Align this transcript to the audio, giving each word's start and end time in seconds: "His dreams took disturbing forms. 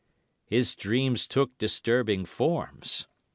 "His 0.47 0.73
dreams 0.73 1.27
took 1.27 1.55
disturbing 1.59 2.25
forms. 2.25 3.05